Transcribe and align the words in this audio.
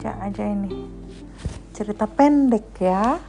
baca 0.00 0.16
aja 0.24 0.48
ini. 0.48 0.88
Cerita 1.76 2.08
pendek 2.08 2.72
ya. 2.80 3.20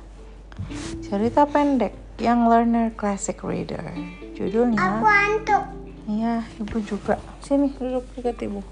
Cerita 1.04 1.44
pendek 1.44 1.92
yang 2.16 2.48
learner 2.48 2.96
classic 2.96 3.44
reader. 3.44 3.84
Judulnya 4.40 4.80
Aku 4.80 5.04
antuk. 5.04 5.64
Iya, 6.08 6.48
ibu 6.64 6.80
juga. 6.80 7.20
Sini 7.44 7.76
duduk 7.76 8.08
dekat 8.16 8.48
ibu. 8.48 8.64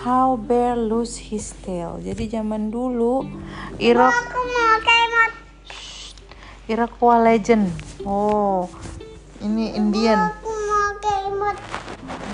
How 0.00 0.40
Bear 0.40 0.72
Lose 0.72 1.20
His 1.20 1.52
Tail. 1.60 2.00
Jadi 2.00 2.32
zaman 2.32 2.72
dulu 2.72 3.28
Irak 3.76 4.08
Aku 4.08 4.40
mau 4.48 4.76
kemot. 4.80 5.32
Iroquois 6.64 7.20
Legend. 7.20 7.68
Oh, 8.08 8.72
ini 9.44 9.76
Indian. 9.76 10.32
Aku 10.32 10.48
mau 10.48 10.88
kemot. 10.96 11.56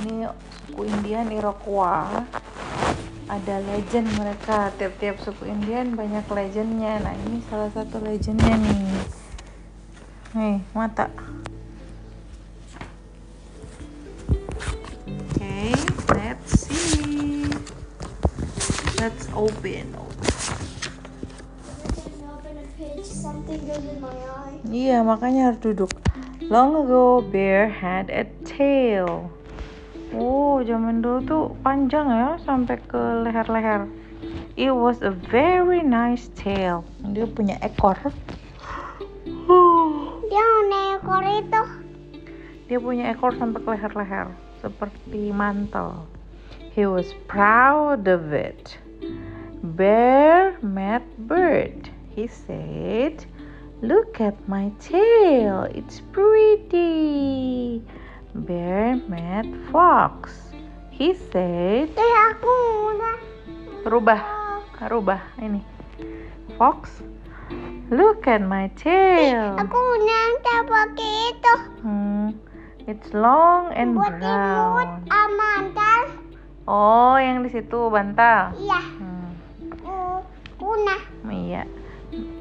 Ini 0.06 0.30
suku 0.70 0.86
Indian 0.86 1.26
Iroquois. 1.34 2.46
Ada 3.28 3.60
legend 3.60 4.08
mereka. 4.16 4.72
Tiap-tiap 4.80 5.20
suku 5.20 5.52
Indian 5.52 5.92
banyak 5.92 6.24
legendnya. 6.32 6.98
Nah 7.04 7.14
ini 7.28 7.44
salah 7.46 7.68
satu 7.70 8.00
legendnya 8.00 8.56
nih. 8.56 8.80
Nih 10.32 10.56
mata. 10.72 11.12
Okay, 15.36 15.76
let's 16.16 16.66
see. 16.66 17.46
Let's 18.98 19.28
open. 19.36 19.92
Iya, 24.68 25.00
makanya 25.00 25.52
harus 25.52 25.60
duduk. 25.64 25.90
Long 26.48 26.76
ago, 26.76 27.24
bear 27.24 27.68
had 27.68 28.12
a 28.12 28.28
tail. 28.44 29.32
Oh, 30.16 30.64
zaman 30.64 31.04
dulu 31.04 31.18
tuh 31.28 31.44
panjang 31.60 32.08
ya, 32.08 32.40
sampai 32.40 32.80
ke 32.88 33.00
leher-leher. 33.28 33.84
It 34.56 34.72
was 34.72 35.04
a 35.04 35.12
very 35.12 35.84
nice 35.84 36.32
tail. 36.32 36.80
Dia 37.12 37.28
punya 37.28 37.60
ekor. 37.60 38.00
Dia 40.28 40.44
mau 40.68 40.96
ekor 40.96 41.24
itu. 41.28 41.62
Dia 42.72 42.78
punya 42.80 43.04
ekor 43.12 43.36
sampai 43.36 43.60
ke 43.60 43.68
leher-leher, 43.68 44.28
seperti 44.64 45.28
mantel. 45.28 46.08
He 46.72 46.88
was 46.88 47.12
proud 47.28 48.08
of 48.08 48.32
it. 48.32 48.80
Bear 49.76 50.56
met 50.64 51.04
bird. 51.28 51.90
He 52.16 52.26
said, 52.26 53.28
Look 53.82 54.20
at 54.20 54.34
my 54.48 54.72
tail, 54.80 55.68
it's 55.70 56.00
pretty. 56.10 57.84
Bear 58.34 59.00
met 59.08 59.46
fox. 59.72 60.52
He 60.92 61.14
said, 61.14 61.94
Terus 61.94 62.14
aku 62.28 62.54
udah. 62.92 63.16
Rubah, 63.86 64.20
rubah 64.90 65.20
ini. 65.38 65.62
Fox, 66.58 66.90
look 67.88 68.26
at 68.26 68.42
my 68.42 68.68
tail. 68.74 69.54
Aku 69.56 69.78
udah 69.78 70.28
pakai 70.68 71.14
itu. 71.32 71.54
Hmm, 71.80 72.26
it's 72.84 73.08
long 73.16 73.72
and 73.72 73.96
Buat 73.96 74.20
brown. 74.20 74.86
amantal. 75.08 76.00
Oh, 76.68 77.16
yang 77.16 77.40
di 77.40 77.48
situ 77.48 77.88
bantal. 77.88 78.52
Iya. 78.58 78.80
Hmm, 79.00 79.28
ku- 79.80 80.24
Kuna. 80.60 80.96
iya. 81.32 81.64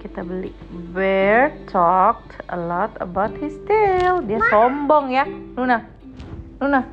Kita 0.08 0.24
beli. 0.24 0.56
Bear 0.96 1.52
talked 1.68 2.40
a 2.48 2.56
lot 2.56 2.96
about 3.04 3.36
his 3.44 3.60
tail. 3.68 4.24
Dia 4.24 4.40
sombong 4.48 5.12
ya, 5.12 5.28
Luna. 5.60 5.84
Luna, 6.64 6.88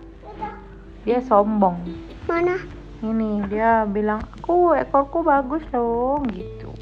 dia 1.06 1.22
sombong. 1.22 1.78
Mana? 2.26 2.58
Ini 3.06 3.46
dia 3.46 3.86
bilang 3.86 4.26
aku 4.34 4.74
ekorku 4.74 5.22
bagus 5.22 5.62
loh 5.70 6.26
gitu. 6.26 6.74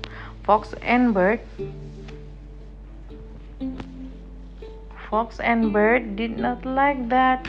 Fox 0.49 0.73
and 0.81 1.13
bird. 1.13 1.45
Fox 5.13 5.37
and 5.37 5.69
bird 5.69 6.17
did 6.17 6.41
not 6.41 6.65
like 6.65 7.13
that. 7.13 7.45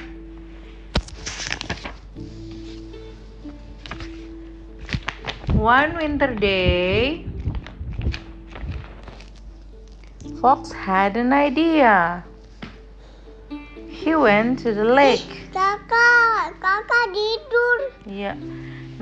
One 5.55 5.95
winter 5.95 6.35
day, 6.35 7.23
Fox 10.39 10.71
had 10.71 11.17
an 11.17 11.33
idea. 11.33 12.23
He 13.91 14.15
went 14.15 14.59
to 14.63 14.73
the 14.73 14.87
lake. 14.87 15.51
Kakak, 15.51 16.55
kakak 16.63 17.05
tidur. 17.11 17.79
Iya. 18.07 18.39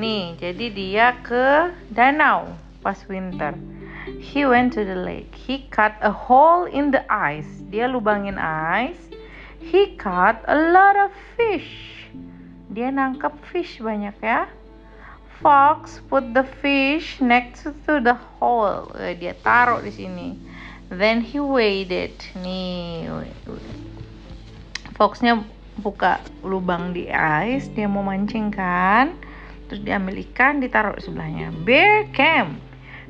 Nih, 0.02 0.34
jadi 0.42 0.66
dia 0.74 1.14
ke 1.22 1.70
danau 1.94 2.58
pas 2.82 2.98
winter. 3.06 3.54
He 4.18 4.50
went 4.50 4.74
to 4.74 4.82
the 4.82 4.98
lake. 4.98 5.30
He 5.38 5.70
cut 5.70 5.94
a 6.02 6.10
hole 6.10 6.66
in 6.66 6.90
the 6.90 7.06
ice. 7.06 7.62
Dia 7.70 7.86
lubangin 7.86 8.42
ice. 8.42 9.14
He 9.62 9.94
caught 10.02 10.42
a 10.50 10.58
lot 10.74 10.98
of 10.98 11.14
fish. 11.38 12.10
Dia 12.74 12.90
nangkap 12.90 13.38
fish 13.54 13.78
banyak 13.78 14.18
ya. 14.26 14.50
Fox 15.38 16.02
put 16.10 16.34
the 16.34 16.46
fish 16.66 17.22
next 17.22 17.70
to 17.86 18.02
the 18.02 18.18
hole. 18.42 18.90
Eh, 18.98 19.14
Dia 19.14 19.38
taruh 19.38 19.86
di 19.86 19.94
sini. 19.94 20.51
Then 20.92 21.24
he 21.24 21.40
waited. 21.40 22.20
Nih, 22.44 23.08
Foxnya 25.00 25.40
buka 25.80 26.20
lubang 26.44 26.92
di 26.92 27.08
ice, 27.08 27.72
dia 27.72 27.88
mau 27.88 28.04
mancing 28.04 28.52
kan. 28.52 29.16
Terus 29.72 29.88
diambil 29.88 30.20
ikan, 30.20 30.60
ditaruh 30.60 31.00
di 31.00 31.08
sebelahnya. 31.08 31.56
Bear 31.64 32.12
came. 32.12 32.60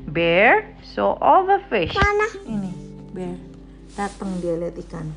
Bear 0.06 0.78
saw 0.86 1.18
all 1.18 1.42
the 1.42 1.58
fish. 1.66 1.90
Mana? 1.98 2.26
Ini, 2.46 2.72
bear. 3.10 3.34
Datang 3.98 4.38
dia 4.38 4.54
lihat 4.54 4.78
ikan. 4.86 5.10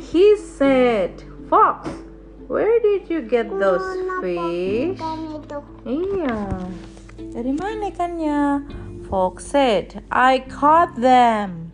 He 0.00 0.34
said, 0.40 1.12
Fox, 1.52 1.92
where 2.48 2.80
did 2.80 3.06
you 3.12 3.20
get 3.20 3.52
those 3.52 3.84
fish? 4.24 4.96
Iya. 5.84 6.40
Dari 7.36 7.52
mana 7.52 7.92
ikannya? 7.92 8.64
Fox 9.12 9.44
said, 9.44 10.00
I 10.08 10.40
caught 10.48 10.96
them. 10.96 11.71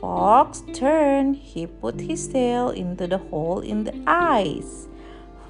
Fox 0.00 0.62
turned. 0.72 1.36
He 1.36 1.66
put 1.66 2.00
his 2.00 2.28
tail 2.28 2.70
into 2.70 3.06
the 3.06 3.18
hole 3.18 3.60
in 3.60 3.84
the 3.84 3.96
ice. 4.06 4.88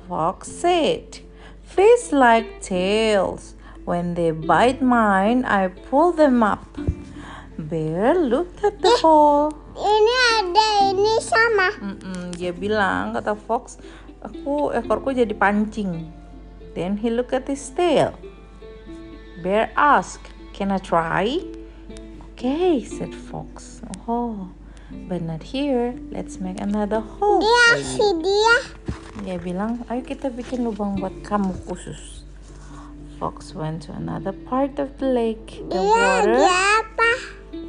Fox 0.08 0.48
said, 0.48 1.20
Fish 1.62 2.12
like 2.12 2.62
tails. 2.62 3.54
When 3.86 4.14
they 4.14 4.30
bite 4.30 4.82
mine, 4.82 5.44
I 5.44 5.68
pull 5.68 6.12
them 6.12 6.42
up. 6.42 6.66
Bear 7.58 8.14
looked 8.14 8.62
at 8.62 8.82
the 8.82 8.90
hole. 9.02 9.54
Ini 9.76 10.14
ada 10.40 10.68
ini 10.90 11.14
sama. 11.22 11.68
Mm-mm, 11.78 12.34
dia 12.34 12.50
bilang 12.50 13.14
kata 13.14 13.36
Fox, 13.36 13.78
aku 14.20 14.74
ekorku 14.74 15.14
jadi 15.14 15.32
pancing. 15.32 16.10
Then 16.76 17.00
he 17.00 17.08
looked 17.08 17.32
at 17.32 17.48
his 17.48 17.62
tail. 17.72 18.12
Bear 19.40 19.72
asked, 19.76 20.28
"Can 20.52 20.68
I 20.68 20.80
try?" 20.80 21.55
Okay, 22.36 22.84
said 22.84 23.14
Fox. 23.14 23.80
Oh, 24.06 24.52
but 25.08 25.22
not 25.22 25.40
here. 25.40 25.96
Let's 26.12 26.36
make 26.36 26.60
another 26.60 27.00
hole. 27.00 27.40
Dia 27.40 27.80
si 27.80 28.04
dia. 28.20 28.56
Dia 29.24 29.36
bilang, 29.40 29.80
ayo 29.88 30.04
kita 30.04 30.28
bikin 30.28 30.68
lubang 30.68 31.00
buat 31.00 31.16
kamu 31.24 31.56
khusus. 31.64 32.28
Fox 33.16 33.56
went 33.56 33.88
to 33.88 33.96
another 33.96 34.36
part 34.36 34.76
of 34.76 34.92
the 35.00 35.08
lake. 35.08 35.64
The 35.72 35.80
water 35.80 36.44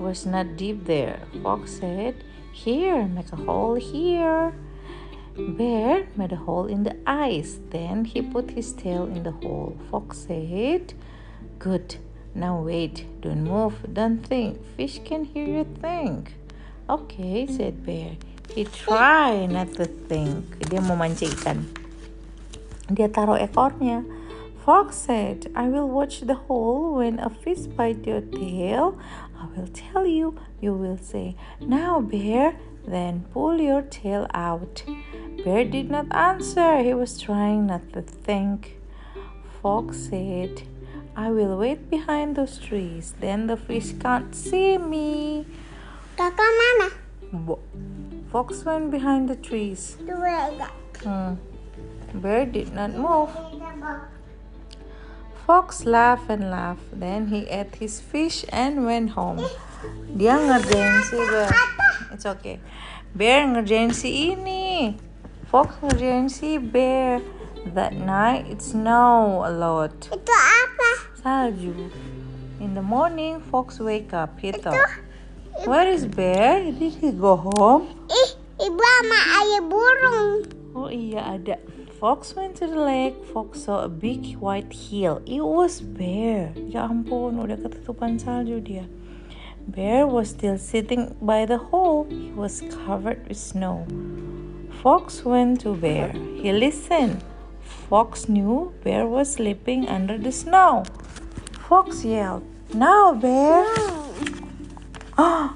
was 0.03 0.27
not 0.27 0.59
deep 0.59 0.83
there. 0.83 1.23
Fox 1.39 1.79
said, 1.79 2.27
Here, 2.51 3.07
make 3.07 3.31
a 3.31 3.39
hole 3.39 3.79
here. 3.79 4.51
Bear 5.55 6.11
made 6.19 6.35
a 6.35 6.43
hole 6.43 6.67
in 6.67 6.83
the 6.83 6.99
ice. 7.07 7.63
Then 7.71 8.03
he 8.03 8.19
put 8.19 8.51
his 8.51 8.75
tail 8.75 9.07
in 9.07 9.23
the 9.23 9.31
hole. 9.31 9.79
Fox 9.87 10.27
said, 10.27 10.91
Good. 11.55 12.03
Now 12.37 12.61
wait. 12.61 13.09
Don't 13.25 13.49
move. 13.49 13.73
Don't 13.91 14.21
think. 14.21 14.61
Fish 14.77 15.01
can 15.01 15.25
hear 15.25 15.49
you 15.49 15.65
think. 15.81 16.37
Okay, 16.87 17.49
said 17.49 17.81
Bear. 17.81 18.13
He 18.53 18.63
try 18.63 19.49
not 19.49 19.73
to 19.81 19.89
think. 20.05 20.45
Dia 20.69 20.77
mau 20.85 20.93
mancing 20.93 21.33
ikan. 21.33 21.65
Dia 22.93 23.09
taruh 23.09 23.41
ekornya. 23.41 24.05
Fox 24.61 25.09
said, 25.09 25.49
I 25.57 25.65
will 25.65 25.89
watch 25.89 26.21
the 26.29 26.45
hole. 26.45 27.01
When 27.01 27.17
a 27.17 27.33
fish 27.33 27.65
bite 27.73 28.05
your 28.05 28.21
tail, 28.21 29.01
I 29.33 29.49
will 29.57 29.71
tell 29.73 30.05
you. 30.05 30.37
You 30.61 30.77
will 30.77 31.01
say, 31.01 31.33
Now, 31.57 32.05
bear. 32.05 32.53
Then 32.85 33.25
pull 33.33 33.59
your 33.59 33.81
tail 33.81 34.29
out. 34.31 34.85
Bear 35.43 35.65
did 35.65 35.89
not 35.89 36.07
answer. 36.13 36.85
He 36.85 36.93
was 36.93 37.19
trying 37.19 37.67
not 37.67 37.91
to 37.97 38.01
think. 38.05 38.77
Fox 39.59 40.07
said, 40.07 40.63
I 41.17 41.33
will 41.33 41.57
wait 41.57 41.89
behind 41.89 42.37
those 42.37 42.61
trees. 42.61 43.17
Then 43.19 43.47
the 43.49 43.57
fish 43.57 43.97
can't 43.97 44.37
see 44.37 44.77
me. 44.77 45.49
Kakak 46.13 46.37
mana? 46.37 46.93
Bo- 47.33 47.65
Fox 48.29 48.61
went 48.61 48.93
behind 48.93 49.25
the 49.25 49.33
trees. 49.35 49.97
Hmm. 51.01 51.41
Bear 52.13 52.45
did 52.45 52.69
not 52.69 52.93
move. 52.93 53.33
Fox 55.49 55.89
laughed 55.89 56.29
and 56.29 56.51
laughed. 56.53 56.85
Then 56.93 57.33
he 57.33 57.49
ate 57.49 57.81
his 57.81 57.97
fish 57.97 58.45
and 58.53 58.85
went 58.85 59.17
home. 59.17 59.41
Dia 60.13 60.37
ngerjain 60.37 61.01
si 61.01 61.17
Bear. 61.17 61.49
It's 62.13 62.29
okay. 62.29 62.61
Bear 63.17 63.49
ngerjain 63.49 63.89
si 63.89 64.37
ini. 64.37 64.93
Fox 65.49 65.81
ngerjain 65.81 66.29
si 66.29 66.61
Bear. 66.61 67.25
That 67.73 67.97
night 67.97 68.47
it 68.47 68.61
snowed 68.61 69.49
a 69.49 69.51
lot. 69.51 69.97
Itu 70.13 70.31
apa? 70.31 70.76
Salju. 71.27 71.91
In 72.61 72.73
the 72.73 72.81
morning, 72.81 73.41
Fox 73.51 73.81
wake 73.81 74.13
up. 74.13 74.39
He 74.39 74.53
thought, 74.53 74.79
Where 75.65 75.85
is 75.85 76.05
Bear? 76.07 76.63
Did 76.71 76.93
he 77.03 77.11
go 77.11 77.35
home? 77.35 77.91
Ih, 78.07 78.31
ibu 78.63 78.79
sama 78.79 79.19
ayah 79.43 79.63
burung. 79.67 80.47
Oh 80.71 80.87
iya 80.87 81.35
ada. 81.35 81.59
Fox 81.99 82.31
went 82.31 82.55
to 82.63 82.71
the 82.71 82.79
lake. 82.79 83.19
Fox 83.35 83.67
saw 83.67 83.83
a 83.83 83.91
big 83.91 84.39
white 84.39 84.71
hill. 84.71 85.19
It 85.27 85.43
was 85.43 85.83
Bear. 85.83 86.55
Ya 86.55 86.87
ampun, 86.87 87.43
udah 87.43 87.59
ketutupan 87.59 88.23
salju 88.23 88.63
dia. 88.63 88.87
Bear 89.67 90.07
was 90.07 90.31
still 90.31 90.55
sitting 90.55 91.11
by 91.19 91.43
the 91.43 91.59
hole. 91.59 92.07
He 92.07 92.31
was 92.31 92.63
covered 92.87 93.27
with 93.27 93.35
snow. 93.35 93.83
Fox 94.79 95.27
went 95.27 95.59
to 95.67 95.75
Bear. 95.75 96.15
He 96.39 96.55
listened. 96.55 97.19
Fox 97.91 98.31
knew 98.31 98.71
Bear 98.87 99.03
was 99.03 99.35
sleeping 99.35 99.91
under 99.91 100.15
the 100.15 100.31
snow. 100.31 100.87
Fox 101.67 102.05
yelled, 102.05 102.43
Now, 102.73 103.13
Bear! 103.13 103.65
Ah! 105.17 105.53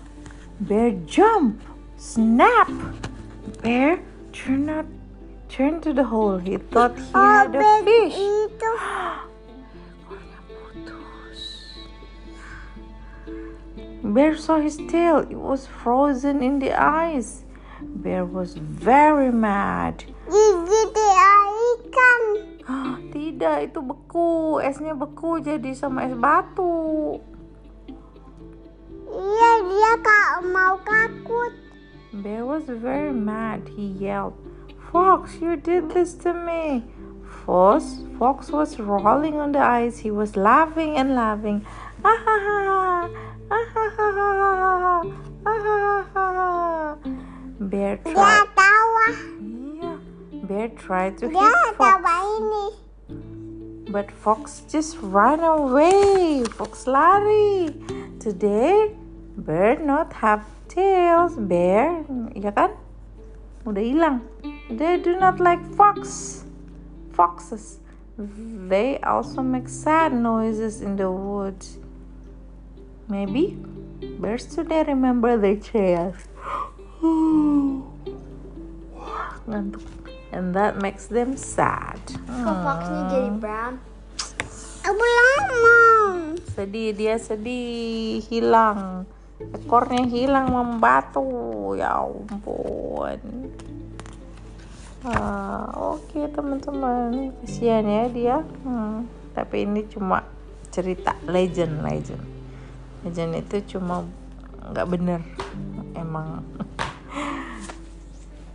Bear 0.60 0.92
jump! 1.06 1.62
Snap! 1.96 2.70
Bear 3.64 3.98
turned 4.34 4.70
out, 4.70 4.88
turned 5.48 5.84
to 5.84 5.94
the 5.94 6.04
hole. 6.04 6.38
He 6.38 6.58
thought 6.58 6.98
he 6.98 7.14
had 7.14 7.56
a 7.56 7.84
fish. 7.86 8.18
Itu. 8.18 8.78
Bear 14.14 14.36
saw 14.36 14.60
his 14.60 14.76
tail. 14.90 15.20
It 15.20 15.38
was 15.38 15.66
frozen 15.66 16.44
in 16.44 16.60
the 16.60 16.74
ice. 16.74 17.46
Bear 17.82 18.26
was 18.26 18.56
very 18.56 19.32
mad. 19.32 20.04
Tidak, 23.42 23.74
itu 23.74 23.82
beku. 23.82 24.62
Esnya 24.62 24.94
beku 24.94 25.42
jadi 25.42 25.74
sama 25.74 26.06
es 26.06 26.14
batu. 26.14 27.18
Iya, 29.10 29.52
dia 29.66 29.94
kak 29.98 30.46
mau 30.46 30.78
takut. 30.86 31.50
Bear 32.22 32.46
was 32.46 32.70
very 32.70 33.10
mad. 33.10 33.66
He 33.74 33.98
yelled, 33.98 34.38
Fox, 34.94 35.42
you 35.42 35.58
did 35.58 35.90
this 35.90 36.14
to 36.22 36.38
me. 36.38 36.86
Fox, 37.26 38.06
Fox 38.22 38.54
was 38.54 38.78
rolling 38.78 39.42
on 39.42 39.58
the 39.58 39.64
ice. 39.66 39.98
He 40.06 40.14
was 40.14 40.38
laughing 40.38 41.02
and 41.02 41.18
laughing. 41.18 41.66
Ah 42.06 42.14
ha 42.14 42.36
ha 42.38 42.58
ha. 42.62 42.80
Ah 43.50 43.66
ha 43.74 43.86
ha 43.90 44.08
ha 44.14 44.30
ha. 44.38 44.96
Ah 45.50 45.60
ha 45.66 45.76
ha 45.82 45.98
ha 46.14 46.26
ha. 46.30 46.50
Bear 47.58 47.98
Dia 48.06 48.14
tried. 48.14 48.54
tawa. 48.54 49.06
Yeah. 49.82 49.98
Bear 50.46 50.70
tried 50.78 51.18
to 51.18 51.34
Dia 51.34 51.42
hit 51.42 51.74
Fox, 51.74 51.90
tawa 51.90 52.16
ini. 52.38 52.91
But 53.92 54.10
Fox 54.10 54.64
just 54.72 54.98
ran 55.02 55.40
away. 55.42 56.44
Fox 56.58 56.88
lari. 56.88 57.70
Today, 58.20 58.96
Bear 59.38 59.80
not 59.80 60.12
have 60.14 60.44
tails. 60.68 61.40
Bear, 61.40 62.04
ya 62.36 62.52
kan? 62.52 62.76
Udah 63.64 63.80
hilang. 63.80 64.28
They 64.68 65.00
do 65.00 65.16
not 65.16 65.40
like 65.40 65.64
fox. 65.80 66.44
Foxes. 67.16 67.80
They 68.68 69.00
also 69.02 69.42
make 69.42 69.72
sad 69.72 70.12
noises 70.12 70.84
in 70.84 71.00
the 71.00 71.08
woods. 71.08 71.80
Maybe 73.08 73.56
bears 74.20 74.46
today 74.46 74.84
remember 74.84 75.40
their 75.40 75.56
tails. 75.56 76.20
Ngantuk. 79.48 80.11
And 80.32 80.56
that 80.56 80.80
makes 80.80 81.12
them 81.12 81.36
sad. 81.36 82.00
Kok 82.08 82.58
foxnya 82.64 83.02
jadi 83.12 83.32
brown? 83.36 83.76
Aku 84.88 85.04
lama. 85.04 85.80
Sedih 86.56 86.96
dia 86.96 87.20
sedih. 87.20 88.24
Hilang. 88.32 89.04
Ekornya 89.42 90.08
hilang 90.08 90.56
membatu 90.56 91.28
ya 91.76 92.00
ampun. 92.00 93.20
Ah, 95.04 95.68
oke 95.76 96.24
teman-teman. 96.32 97.36
Kasihan 97.44 97.84
ya 97.84 98.04
dia. 98.08 98.38
Hmm, 98.64 99.10
tapi 99.36 99.68
ini 99.68 99.84
cuma 99.92 100.24
cerita 100.72 101.12
legend 101.28 101.84
legend. 101.84 102.24
Legend 103.04 103.32
itu 103.36 103.76
cuma 103.76 104.08
nggak 104.72 104.88
bener. 104.88 105.20
Emang. 105.98 106.46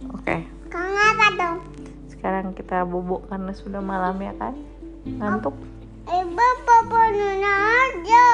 Oke. 0.17 0.37
dong? 0.39 0.56
Sekarang 2.27 2.59
kita 2.59 2.83
bubuk 2.83 3.31
karena 3.31 3.55
sudah 3.55 3.79
malam 3.79 4.19
ya 4.19 4.35
kan 4.35 4.59
ngantuk 5.07 5.55
Ibu 6.07 6.49
papa 6.63 7.11
nuna 7.11 7.55
aja. 7.83 8.29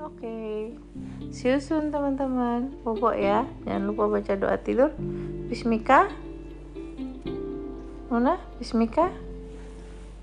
Oke. 0.00 0.72
See 1.28 1.52
you 1.52 1.60
soon 1.60 1.92
teman-teman. 1.92 2.72
Bobo 2.80 3.12
ya. 3.12 3.44
Jangan 3.68 3.84
lupa 3.84 4.08
baca 4.08 4.32
doa 4.32 4.56
tidur. 4.56 4.96
Bismika. 5.52 6.08
Nuna, 8.08 8.40
Bismika. 8.56 9.12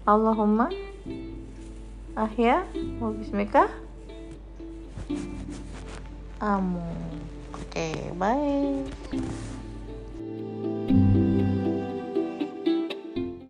Allahumma. 0.09 0.73
Ahya. 2.17 2.65
Wa 2.97 3.13
Bismika. 3.13 3.69
Amu. 6.41 6.81
Oke, 7.53 7.93
bye. 8.17 9.52